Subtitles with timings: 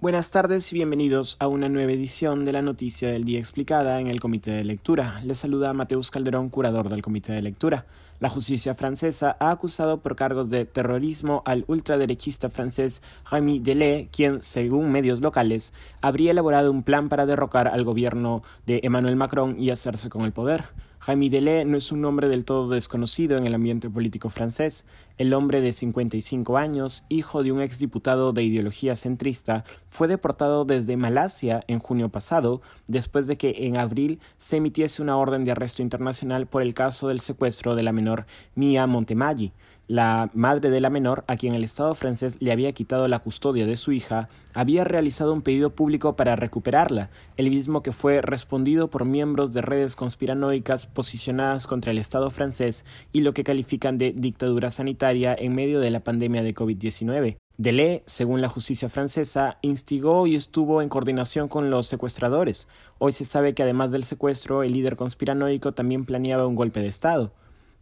[0.00, 4.06] Buenas tardes y bienvenidos a una nueva edición de la Noticia del Día Explicada en
[4.06, 5.20] el Comité de Lectura.
[5.24, 7.84] Les saluda Mateus Calderón, curador del Comité de Lectura.
[8.20, 14.40] La justicia francesa ha acusado por cargos de terrorismo al ultraderechista francés Rémi Delay, quien,
[14.40, 19.70] según medios locales, habría elaborado un plan para derrocar al gobierno de Emmanuel Macron y
[19.70, 20.66] hacerse con el poder.
[21.00, 24.84] Jaime Delay no es un nombre del todo desconocido en el ambiente político francés.
[25.16, 30.96] El hombre de 55 años, hijo de un exdiputado de ideología centrista, fue deportado desde
[30.96, 35.82] Malasia en junio pasado, después de que en abril se emitiese una orden de arresto
[35.82, 39.52] internacional por el caso del secuestro de la menor Mia Montemaggi.
[39.88, 43.64] La madre de la menor, a quien el Estado francés le había quitado la custodia
[43.64, 48.90] de su hija, había realizado un pedido público para recuperarla, el mismo que fue respondido
[48.90, 52.84] por miembros de redes conspiranoicas posicionadas contra el Estado francés
[53.14, 57.38] y lo que califican de dictadura sanitaria en medio de la pandemia de COVID-19.
[57.56, 62.68] Delay, según la justicia francesa, instigó y estuvo en coordinación con los secuestradores.
[62.98, 66.88] Hoy se sabe que además del secuestro, el líder conspiranoico también planeaba un golpe de
[66.88, 67.32] Estado.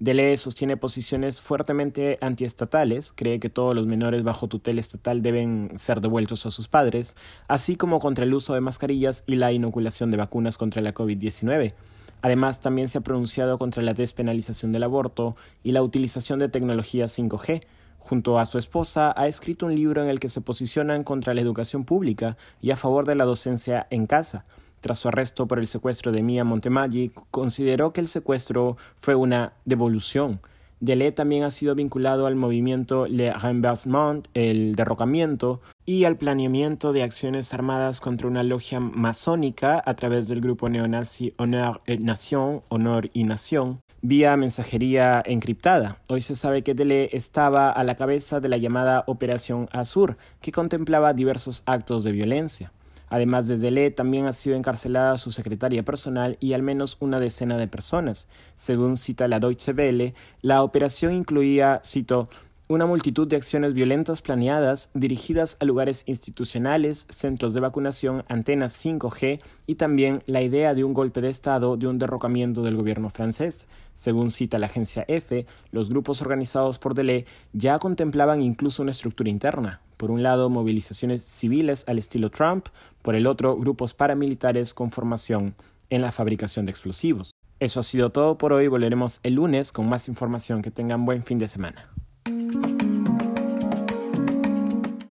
[0.00, 6.00] Dele sostiene posiciones fuertemente antiestatales, cree que todos los menores bajo tutela estatal deben ser
[6.00, 10.16] devueltos a sus padres, así como contra el uso de mascarillas y la inoculación de
[10.16, 11.74] vacunas contra la COVID-19.
[12.22, 17.04] Además, también se ha pronunciado contra la despenalización del aborto y la utilización de tecnología
[17.04, 17.62] 5G.
[17.98, 21.40] Junto a su esposa, ha escrito un libro en el que se posicionan contra la
[21.40, 24.44] educación pública y a favor de la docencia en casa.
[24.84, 29.54] Tras su arresto por el secuestro de Mia Montemaggi, consideró que el secuestro fue una
[29.64, 30.42] devolución.
[30.80, 37.02] Delay también ha sido vinculado al movimiento Le Renversement, el derrocamiento, y al planeamiento de
[37.02, 43.08] acciones armadas contra una logia masónica a través del grupo neonazi Honor et Nation, Honor
[43.14, 45.96] y Nación, vía mensajería encriptada.
[46.10, 50.52] Hoy se sabe que Delay estaba a la cabeza de la llamada Operación Azur, que
[50.52, 52.70] contemplaba diversos actos de violencia.
[53.14, 57.56] Además de Delé, también ha sido encarcelada su secretaria personal y al menos una decena
[57.56, 58.26] de personas.
[58.56, 62.28] Según cita la Deutsche Welle, la operación incluía, cito,
[62.66, 69.42] una multitud de acciones violentas planeadas dirigidas a lugares institucionales, centros de vacunación, antenas 5G
[69.66, 73.66] y también la idea de un golpe de Estado de un derrocamiento del gobierno francés.
[73.92, 79.28] Según cita la agencia EFE, los grupos organizados por Delay ya contemplaban incluso una estructura
[79.28, 79.82] interna.
[79.98, 82.68] Por un lado, movilizaciones civiles al estilo Trump,
[83.02, 85.54] por el otro, grupos paramilitares con formación
[85.90, 87.30] en la fabricación de explosivos.
[87.60, 88.68] Eso ha sido todo por hoy.
[88.68, 90.62] Volveremos el lunes con más información.
[90.62, 91.90] Que tengan buen fin de semana.
[92.26, 92.63] Thank you.